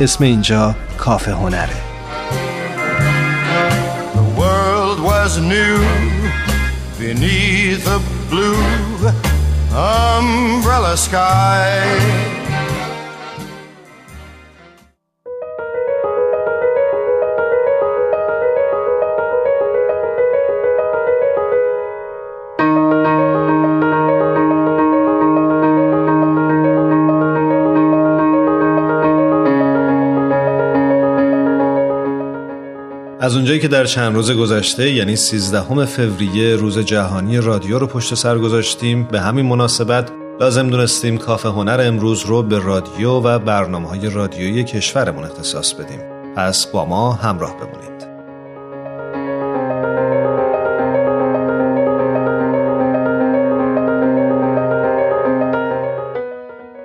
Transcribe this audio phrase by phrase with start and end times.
[0.00, 1.68] اسم اینجا کافه هنره
[4.14, 5.78] The world was new
[6.98, 9.12] beneath a blue
[9.74, 12.47] umbrella sky
[33.21, 38.15] از اونجایی که در چند روز گذشته یعنی 13 فوریه روز جهانی رادیو رو پشت
[38.15, 39.03] سر گذاشتیم.
[39.03, 44.63] به همین مناسبت لازم دونستیم کافه هنر امروز رو به رادیو و برنامه های رادیویی
[44.63, 45.99] کشورمون اختصاص بدیم.
[46.35, 47.98] پس با ما همراه بمونید.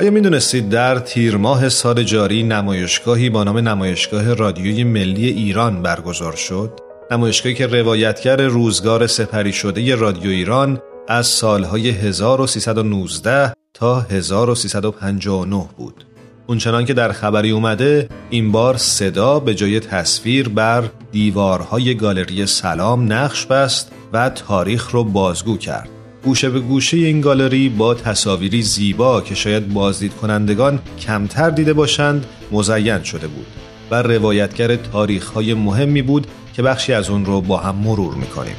[0.00, 6.36] آیا می‌دونستید در تیر ماه سال جاری نمایشگاهی با نام نمایشگاه رادیوی ملی ایران برگزار
[6.36, 6.80] شد؟
[7.10, 16.04] نمایشگاهی که روایتگر روزگار سپری شده رادیو ایران از سالهای 1319 تا 1359 بود.
[16.46, 23.12] اونچنان که در خبری اومده این بار صدا به جای تصویر بر دیوارهای گالری سلام
[23.12, 25.99] نقش بست و تاریخ رو بازگو کرد.
[26.24, 32.26] گوشه به گوشه این گالری با تصاویری زیبا که شاید بازدید کنندگان کمتر دیده باشند
[32.52, 33.46] مزین شده بود
[33.90, 38.56] و روایتگر تاریخ های مهمی بود که بخشی از اون رو با هم مرور می‌کنیم.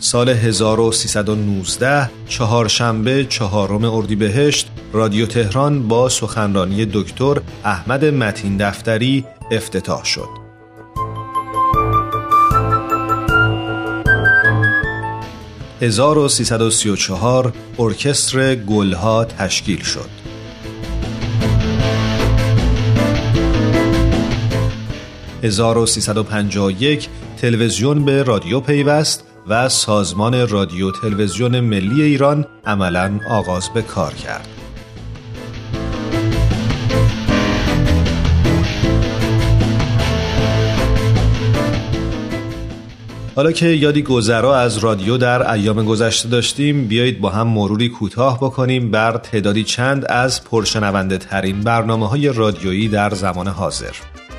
[0.00, 10.28] سال 1319 چهارشنبه چهارم اردیبهشت رادیو تهران با سخنرانی دکتر احمد متین دفتری افتتاح شد.
[16.96, 20.08] چهار ارکستر گلها تشکیل شد.
[25.42, 34.14] 1351 تلویزیون به رادیو پیوست و سازمان رادیو تلویزیون ملی ایران عملا آغاز به کار
[34.14, 34.57] کرد.
[43.38, 48.36] حالا که یادی گذرا از رادیو در ایام گذشته داشتیم بیایید با هم مروری کوتاه
[48.36, 53.90] بکنیم بر تعدادی چند از پرشنونده ترین برنامه های رادیویی در زمان حاضر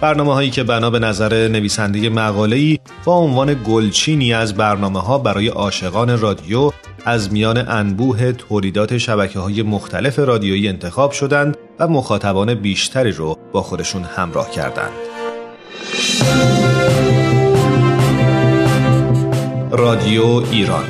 [0.01, 5.17] برنامه هایی که بنا به نظر نویسنده مقاله ای با عنوان گلچینی از برنامه ها
[5.17, 6.71] برای عاشقان رادیو
[7.05, 13.61] از میان انبوه تولیدات شبکه های مختلف رادیویی انتخاب شدند و مخاطبان بیشتری رو با
[13.61, 14.91] خودشون همراه کردند.
[19.71, 20.85] رادیو ایران.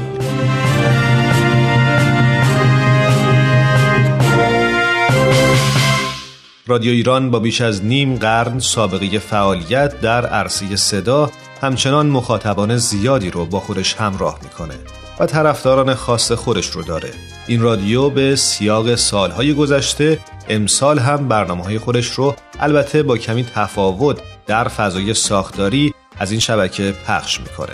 [6.68, 11.31] رادیو ایران با بیش از نیم قرن سابقه فعالیت در عرصه صدا
[11.62, 14.75] همچنان مخاطبان زیادی رو با خودش همراه می‌کنه
[15.19, 17.09] و طرفداران خاص خودش رو داره.
[17.48, 20.19] این رادیو به سیاق سالهای گذشته
[20.50, 26.39] امسال هم برنامه های خودش رو البته با کمی تفاوت در فضای ساختاری از این
[26.39, 27.74] شبکه پخش می‌کنه.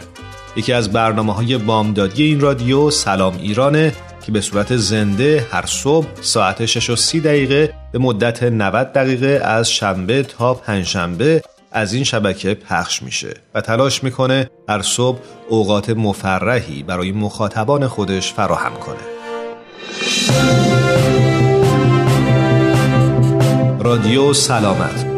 [0.55, 3.93] یکی از برنامه های بامدادی این رادیو سلام ایرانه
[4.25, 9.41] که به صورت زنده هر صبح ساعت 6 و 30 دقیقه به مدت 90 دقیقه
[9.43, 15.19] از شنبه تا پنجشنبه از این شبکه پخش میشه و تلاش می‌کنه هر صبح
[15.49, 18.97] اوقات مفرحی برای مخاطبان خودش فراهم کنه.
[23.79, 25.14] رادیو سلامت.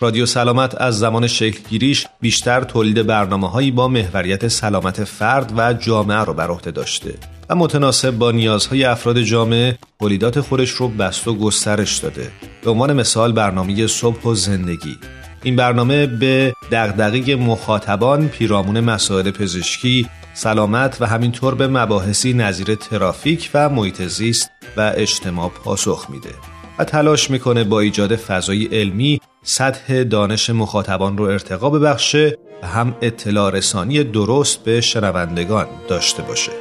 [0.00, 6.18] رادیو سلامت از زمان شکلگیریش بیشتر تولید برنامه هایی با محوریت سلامت فرد و جامعه
[6.18, 7.14] رو بر عهده داشته
[7.48, 12.30] و متناسب با نیازهای افراد جامعه تولیدات خودش رو بست و گسترش داده.
[12.64, 14.96] به عنوان مثال برنامه صبح و زندگی.
[15.42, 23.50] این برنامه به دغدغه مخاطبان پیرامون مسائل پزشکی سلامت و همینطور به مباحثی نظیر ترافیک
[23.54, 26.30] و محیط زیست و اجتماع پاسخ میده
[26.78, 32.96] و تلاش می‌کنه با ایجاد فضای علمی سطح دانش مخاطبان رو ارتقا ببخشه و هم
[33.02, 36.52] اطلاع رسانی درست به شنوندگان داشته باشه.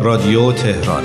[0.00, 1.04] رادیو تهران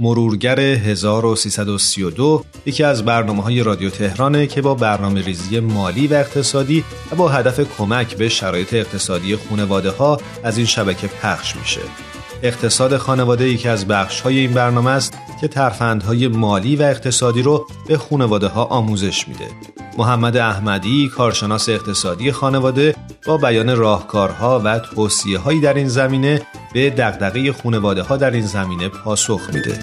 [0.00, 6.84] مرورگر 1332 یکی از برنامه های رادیو تهرانه که با برنامه ریزی مالی و اقتصادی
[7.12, 11.80] و با هدف کمک به شرایط اقتصادی خانواده ها از این شبکه پخش میشه.
[12.42, 17.66] اقتصاد خانواده یکی از بخش های این برنامه است که ترفندهای مالی و اقتصادی رو
[17.88, 19.46] به خانواده ها آموزش میده.
[20.00, 22.94] محمد احمدی کارشناس اقتصادی خانواده
[23.26, 26.42] با بیان راهکارها و توصیه هایی در این زمینه
[26.74, 29.78] به دغدغه خانواده ها در این زمینه پاسخ میده.